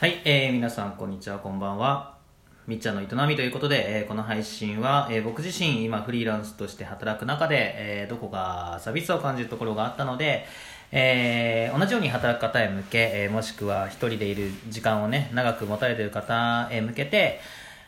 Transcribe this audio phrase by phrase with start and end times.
[0.00, 2.16] はい、えー、皆さんこんにちは、こんばんは。
[2.66, 10.46] みっちゃんの営みということで、えーこの配信は、えー僕自身今フリーランスとして働く中で、えーどこか寂しさを感じるところがあったので、
[10.90, 17.38] えー同じように働く方へ向け、えーもしくは一人でいる時間をね、長く持たれている方へ向けて、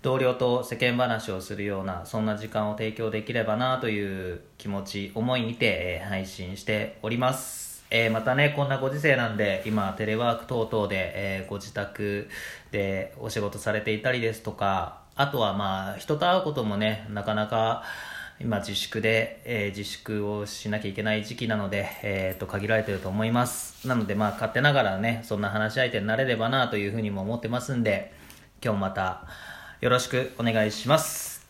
[0.00, 7.67] 同僚と世間話をするような、そんな時間を提供できればなという気持ち、思いにて、えー配信しております。
[7.90, 12.28] えーまたね、こんなご時世なんで、今、テレワーク等々で、えーご自宅
[12.70, 17.84] でお仕事されていたりですとか、あとはまあ、人と会うこともね、なかなか、
[18.40, 23.88] 今自粛で、えー自粛をしなきゃいけない時期なので、えーと、限られてると思います。
[23.88, 28.12] なのでまあ、勝手ながらね、そんな話し相手になれればなというふうにも思ってますんで、
[28.62, 29.24] 今日また、
[29.80, 31.46] よろしくお願いします。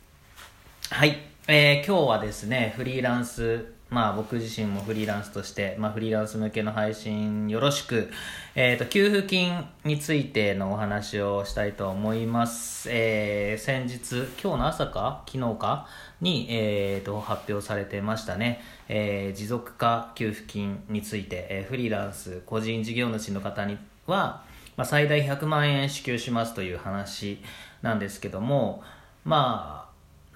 [0.90, 8.10] はい、えー今日はですね、フリーランス、まあ僕自身もフリーランスとして、まあフリーランス向けの配信よろしく、
[8.54, 12.88] えっ、と、給付金についてのお話をしたいと思います。
[12.92, 15.24] えー先日、今日の朝か？
[15.26, 15.86] 昨日か？
[16.20, 18.60] に、えーと、発表されてましたね。
[18.88, 24.42] えー持続化給付金について、えーフリーランス、個人事業主の方には、
[24.76, 27.42] まあ、最大100万円支給しますという話
[27.82, 28.82] なんですけども、
[29.24, 29.87] まあ、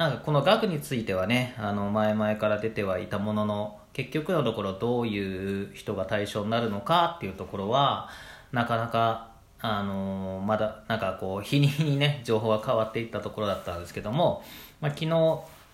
[0.02, 8.08] なんかこの額についてはね、あの前々から出てはいたものの、結局のところどういう人が対象になるのかっていうところは、
[8.50, 9.30] なかなか、
[9.60, 14.42] あのまだなんかこう、日に日にね、情報が変わっていったところだったんですけども、
[14.80, 15.10] まあ、昨日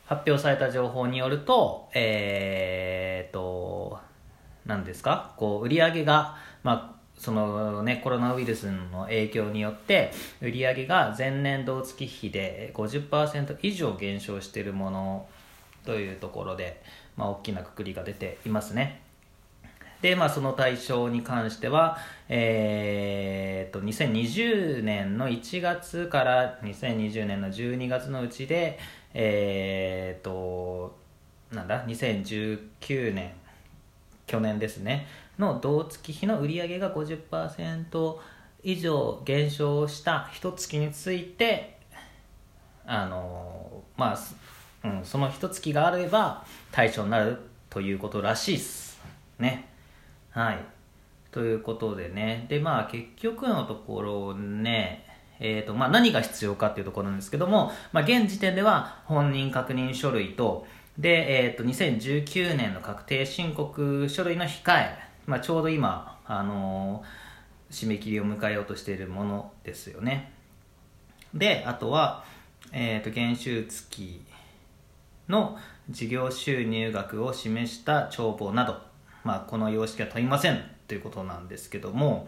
[0.05, 3.99] 発表された情報によると、えーっと、
[4.67, 5.33] なんですか？
[5.39, 15.27] こう売り上げが、まあ、そのね、コロナウイルスの影響によって売り上げが前年同月比で50%以上減少しているもの
[15.85, 16.81] というところで、
[17.17, 19.03] まあ、大きなくくりが出ていますね。
[20.01, 28.79] で、まあ、その対象に関しては、えー、と2020年の1月から2020年の12月のうちで、
[29.13, 30.97] えー、と
[31.53, 33.33] なんだ2019年
[34.27, 35.07] 去年ですね
[35.39, 38.17] の同月比の売上が50%
[38.63, 41.79] 以上減少した一月について
[42.85, 47.39] あのまあ、うん、その一月があれば対象になる
[47.71, 49.01] ということらしいです
[49.39, 49.69] ね。
[50.31, 50.59] はい。
[51.31, 52.47] ということでね。
[52.49, 55.05] でまあ結局のところね
[55.41, 60.67] えーとまあ、何が必要かっていうところなんですけども、まあ、現時点では本人確認書類と
[60.99, 64.99] で、えー、と2019年の確定申告書類の控え、
[65.29, 67.29] まあ、ちょうど今、あのー
[67.71, 70.33] 締め切りを迎えようとしているものですよね。
[71.35, 72.25] であとは、
[72.73, 74.23] えー、と減収月
[75.29, 75.59] の
[75.91, 78.79] 事業収入額を示した帳簿など、
[79.25, 82.27] まあ、この様式は問いませんということなんですけども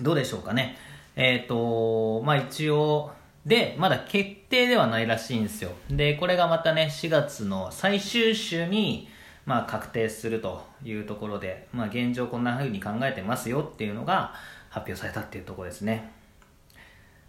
[0.00, 0.76] どうでしょうかね。
[1.16, 3.12] えっ、とまあ一応
[3.46, 5.70] でまだ決定ではないらしいんですよ。
[5.90, 9.08] でこれがまたね4月の最終週に
[9.46, 14.32] まあ確定するというところで、まあ、現状こんな風に考えてますよっていうのが
[14.70, 16.10] 発表されたっていうところですね。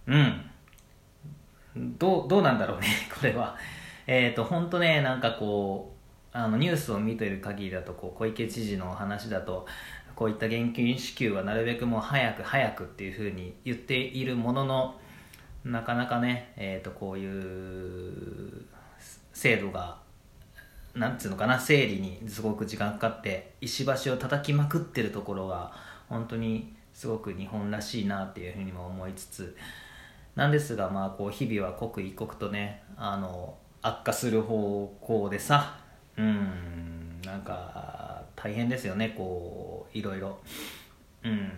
[0.07, 0.49] うん。
[1.97, 3.57] どうどうなんだろうね これは。
[4.07, 5.93] えっ、と本当ねなんかこ
[6.33, 9.65] うあのニュースを見ている限りだとこう小池知事の話だと
[10.15, 14.95] こういった現金支給はなるべくもう早く早くっていうふうに言っているものの
[15.65, 18.65] なかなかね、えー、とこういう
[19.33, 19.97] 制度が
[20.95, 25.73] なんつうのかな整理にすごく時間かかって石橋を叩きまくってるところが
[26.09, 29.57] 本当にすごく日本らしいなっていうふうにも思いつつ
[30.35, 35.77] なんですがまあこう日々は刻一刻とねあの悪化する方向でさ
[36.17, 40.37] うんなんか大変ですよねこういろいろ。
[41.23, 41.51] うん。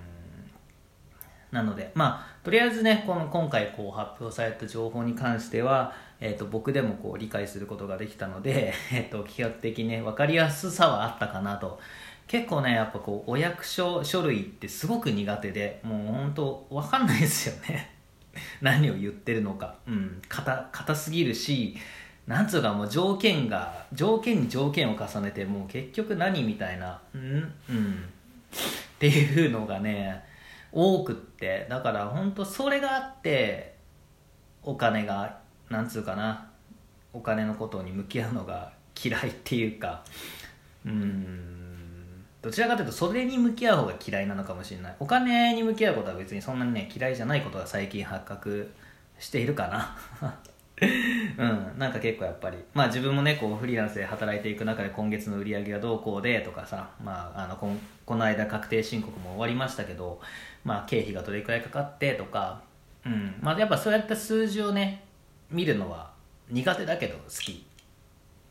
[1.52, 11.80] なのでまあとりあえずねこの今回こう発表された情報に関しては、えー、と僕でもこう理解することができたので、 えー、と比較的ね分かりやすさはあったかなと。
[12.28, 17.96] 結構ねやっぱこうお役所書類ってすごく苦手でもう本当分かんないですよね。
[18.62, 19.76] 何を言ってるのか。
[19.88, 21.78] うん硬硬すぎるし
[22.28, 27.00] なんつうかもう条件が条件に条件を重ねてもう結局何みたいな。
[27.16, 28.10] うんうん。
[28.98, 30.24] っていうのがね
[30.72, 33.76] 多くってだから本当それがあって
[34.64, 36.50] お金がなんつうかな
[37.14, 38.72] お金のことに向き合うのが
[39.02, 40.04] 嫌いっていうか
[40.86, 41.58] うん
[42.42, 44.96] どちらかというとそれに向き合う方が嫌いなのかもしれない。
[45.00, 48.72] お金に向き合うことは別にそんなにね嫌いじゃないことが最近発覚
[49.20, 49.68] しているか
[50.22, 50.38] な。
[50.80, 51.80] うん。
[51.80, 52.58] なんか結構やっぱり。
[52.74, 57.72] まあ自分もねこうフリーランスで働いていく中で今月の売り上げがどうこうでとかさまああのこ
[58.06, 60.20] この間確定申告も終わりましたけど
[60.64, 62.62] まあ経費がどれくらいかかってとか
[63.06, 63.36] うん。
[63.42, 65.04] まあやっぱそうやった数字をね
[65.50, 66.12] 見るのは
[66.50, 67.66] 苦手だけど好き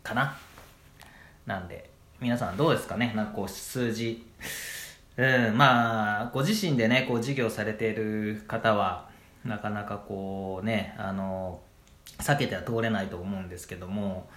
[0.02, 0.36] かな。
[1.46, 1.88] なんで
[2.20, 3.12] 皆さんどうですかね？
[3.14, 4.26] なんかこう数字。
[5.16, 9.08] うんまあご自身でねこう事業されている方は
[9.44, 11.60] なかなかこうねあの
[12.18, 14.28] 避けては通れないと思うんですけども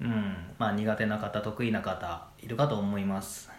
[0.00, 3.50] うんまあ苦手な方得意な方いるかと思います。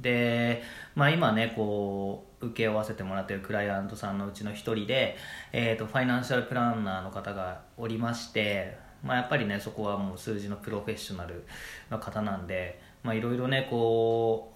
[0.00, 0.62] で、
[0.94, 5.16] まあ、今ねこう請け負わせてもらってるクライアントさんのうちの一人で、
[5.52, 11.44] えーと、ファイナンシャルプランナーの方がおりまして、まあ、やっぱりねそこはもう数字のプロフェッショナル
[11.90, 14.54] の方なんでいろいろねこ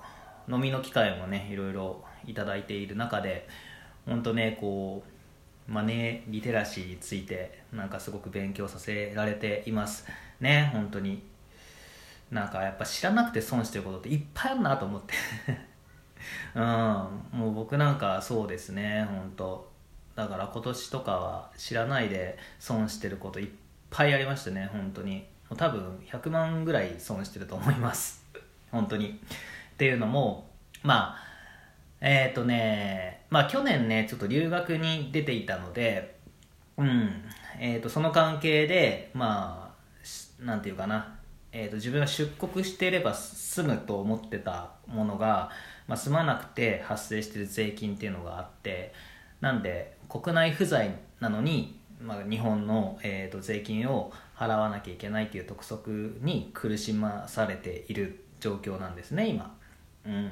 [0.49, 3.49] う飲みの機会もねいろいろいただいている中で
[4.07, 5.12] 本当ねこう
[5.69, 10.07] マネーリテラシーについてなんかすごく勉強させられています
[10.41, 10.71] ね。
[10.73, 11.23] 本当に。
[12.31, 15.15] なんかやっぱ知らなくて損してることっていっぱいあるなと思って。
[16.55, 16.63] うん。
[17.33, 19.05] もう僕なんかそうですね。
[19.05, 19.71] 本当。
[20.15, 23.51] だから今年とかは知らないで損してることいっ
[23.91, 24.69] ぱいありましたね。
[24.73, 25.27] 本当に。
[25.49, 28.25] もう多分100万ぐらい損してると思います。
[28.73, 29.21] 本当に。
[29.75, 30.51] っていうのも
[30.83, 31.25] まあ
[32.01, 36.17] えっ、ー、とねまあ去年ねちょっと留学に出ていたので
[36.77, 37.11] うん
[37.59, 39.75] えっ、ー、とその関係でま
[40.41, 41.19] あなんていうかな
[41.55, 45.51] えーと、自分が出国していれば済むと思ってたものが、
[45.87, 48.95] まあ、済まなくて発生してる税金っていうのがあって
[49.43, 59.55] なんで国内不在なのに、まあ、日本の、えーと、税金を払わなきゃいけないっていう督促に苦しまされている状況なんですね今。
[60.07, 60.31] うん。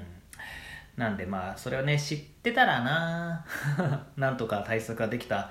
[1.01, 3.47] なんでまあそれをね知ってたらな。
[4.19, 5.51] なんとか対策ができた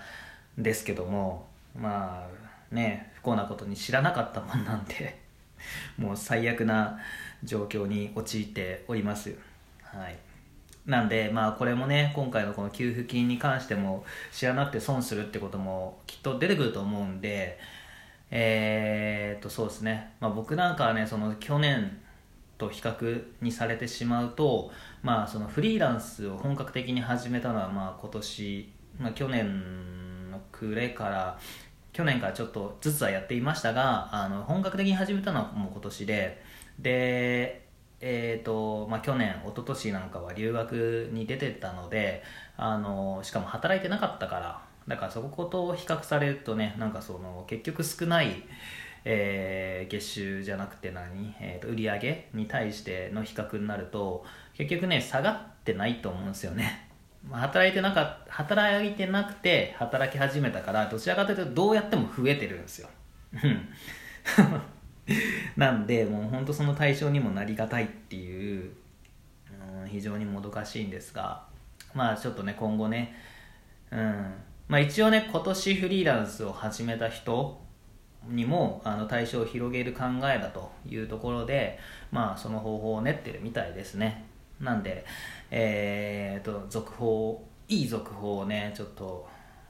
[0.59, 2.23] んですけどもま
[2.71, 5.19] あね不幸なことに知らなかったもんなんで
[5.97, 6.99] もう最悪な
[7.43, 9.35] 状況に陥っております。
[9.81, 10.15] はい。
[10.85, 17.59] なんでまあこれもね今回のこの給付金に関しても知らなくて損するってこともきっと出てくると思うんで
[18.29, 21.99] えー、っとそうですね、まあ、僕なんかはねその去年
[22.59, 24.69] と比較にされてしまうと、
[25.01, 31.39] まあ、そのフリーランスを本格的に始めたのはまあ今年、まあ、去年の暮れから
[31.93, 36.43] 去年からちょっとずつはやっていましたがあの本格的に始めたのはもう今年で
[36.77, 37.69] で
[38.01, 42.23] えーとまあ、去年一昨年なんかは留学に出てたので
[42.55, 48.43] あのしかも働いてなかったからだからそこと比較されるとねなんかその結局少ない、
[49.05, 56.89] えー、月収じゃなくて何、えー、と売上に対しての比較になると結局ね下がってないと思うんですよね。
[57.31, 62.89] 働いてなか働いてなくて働き始めたからどちらかというとどうやっても増えてるんですよ。
[65.57, 68.71] なんでもう本当その対象にもなりがたいっていう、
[69.81, 71.43] うん、非常にもどかしいんですが
[71.93, 73.15] まあちょっとね今後ね
[73.91, 74.33] うん。
[74.67, 77.59] まあ一応ね今年フリーランスを始めた人
[78.27, 81.79] にもあの対象を広げる考えだというところで
[82.11, 84.25] まあその方法を練ってるみたいですね。
[84.59, 85.05] なんで、
[85.51, 89.27] えーと、続報いい続報をねちょっと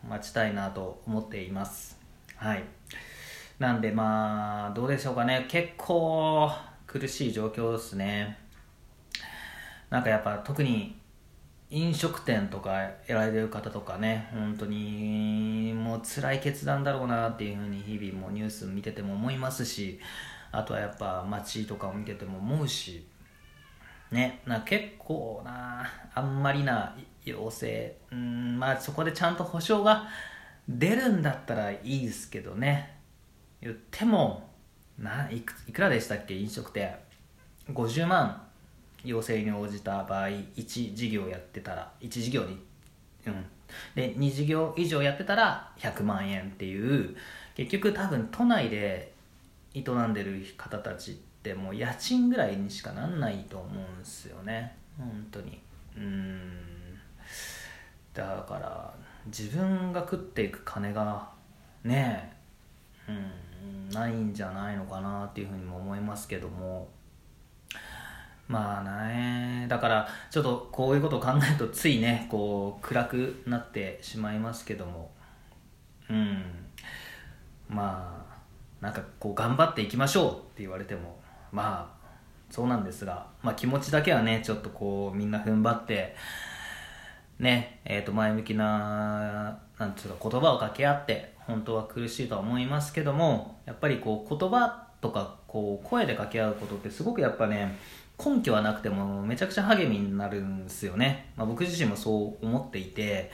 [0.07, 1.97] 待ちたいなと思っています。
[2.35, 2.63] はい。
[3.59, 5.45] なんでまあどうでしょうかね。
[5.49, 6.49] 結構
[6.87, 8.39] 苦しい状況ですね。
[9.89, 10.98] なんかやっぱ特に
[11.69, 19.99] 飲食店とかやられてる方とかね本当にもう辛い決断だろうなっていうふうに日々もニュース見てても思いますし
[20.51, 23.05] あとはやっぱ街とかを見てても思うし
[24.11, 26.95] ね、な結構なあんまりな
[27.25, 30.07] 要請うんまあそこでちゃんと保証が
[30.67, 32.97] 出るんだったらいいですけどね。
[33.61, 34.49] 言っても
[34.97, 36.33] ないくいくらでしたっけ？
[36.33, 36.95] 飲食店。
[37.71, 38.48] 50万。
[39.03, 42.59] 要請に応じた場合1事業やってたら1事業に
[43.25, 43.45] うん。
[43.95, 47.15] で2事業以上やってたら100万円っていう
[47.55, 49.13] 結局多分都内で
[49.73, 51.13] 営んでる方たちっ
[51.43, 54.75] てもう家賃ぐらいにしかなんないと思うんですよね。
[54.97, 55.61] 本当に。
[55.95, 56.51] うん。
[58.13, 58.93] だから
[59.27, 61.29] 自分が食っていく金が
[61.83, 62.33] ね
[63.07, 66.87] えうんないんじゃないのかなっていうふうにも思いますけども。
[68.49, 75.11] まあねだからちょっとこういうことを考えるとついねこう暗くなってしまいますけども。
[76.09, 76.43] うん。
[77.69, 81.19] まあなんかこう頑張っていきましょうって言われても
[81.51, 82.07] まあ
[82.49, 86.15] そうなんですが、まあ、気持ちだけはねちょっとこうみんな踏ん張って
[87.39, 97.77] ね、えっ、と、前向きな、なんていうか、言葉を掛け合って、本当は苦しいとは思いますけども、やっぱりこう、言葉とか、こう、声で掛け合うことってすごくやっぱね、
[98.23, 101.31] 根拠はなくてもめちゃくちゃ励みになるんですよね。
[101.37, 103.31] まあ、僕自身もそう思っていて、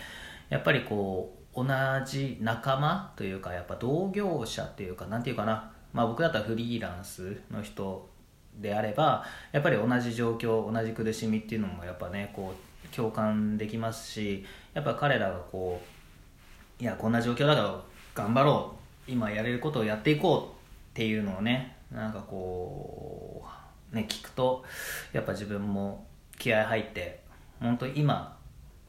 [0.50, 1.66] やっぱりこう、同
[2.06, 8.10] じ仲間というか、やっぱ同業者っていうか、なんていうかな、まあ僕だったらフリーランスの人
[8.56, 15.82] であれば、やっぱり同じ状況、同じ苦しみっていうのもやっぱね、こう、共感できますし、やっぱ彼らがこ
[16.80, 17.82] う、いや、こんな状況だから
[18.14, 18.76] 頑張ろ
[19.08, 23.65] う、今やれることをやっていこうっていうのをね、なんかこう、
[23.96, 24.64] ね、聞くと
[25.14, 26.06] やっぱ自分も
[26.38, 27.22] 気合入って
[27.60, 28.38] 本当今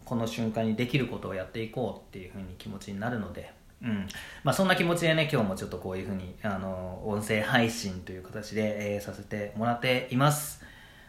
[0.05, 4.09] この瞬間にできることをやっていこうっていうふうに気持ちになるので、うん。
[4.45, 10.63] まあ、そんな気持ちでね今日もちょっとこういうふうにあの音声配信という形で、えー、させてもらっています。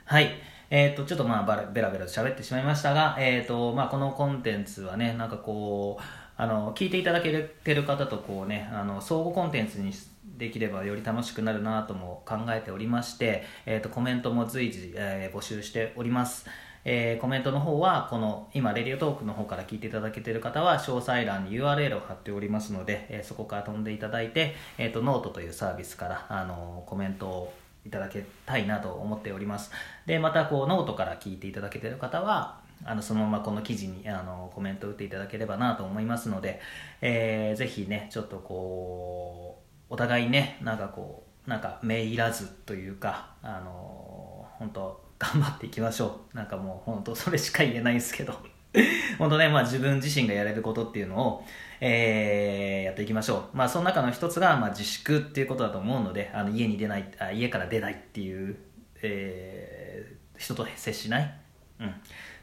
[0.05, 0.31] はい。
[0.69, 6.03] えーと、ちょっとまあベラベラと喋ってしまいましたが、えーとまあ、このコンテンツはねなんかこう
[6.37, 7.31] あの聞いていただけ
[7.63, 9.91] てる方とこうねあの相互コンテンツに
[10.37, 16.45] できればより楽しくなるなとも考えておりまして、えーと、コメントも随時、えー、募集しております。
[16.89, 27.53] えー、コメントの方はこの今 Radiotalk の方から聞いていただけてる方は詳細欄に URL を貼っておりますので、えー、そこから飛んでいただいて、えーと、ノートというサービスから、あのコメントを
[27.85, 29.71] いただきたいなと思っております
[30.05, 36.61] でまたこうノートから聞いていただけてる方はあのそのままこの記事にあのコメントを打っていただければなと思いますので、
[37.01, 46.37] えー、ぜひねちょっとこうお互いねなんかこうなんか目いらずというかあの本当頑張っていきましょう。
[46.37, 48.33] なんかもう本当それしか言えないんですけど。
[49.17, 51.45] 本当ね、まあ、自分自身がやれることっていうのを、
[51.79, 58.57] えー、やっていきましょう、まあ、その中の一つが、まあ、自粛っていうことだと思うのであの家に出ないあ家から出ないっていう、
[59.01, 61.39] えー、人と接しない、
[61.79, 61.95] うん、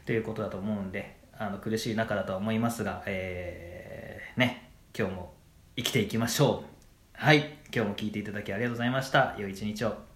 [0.05, 5.33] ということだと思うんであの苦しい中だとは思いますが、えー、ね今日も
[5.75, 6.75] 生きていきましょう。
[7.13, 9.35] はい今日も聞いていただきありがとうございました。
[9.37, 10.14] 良い一日を。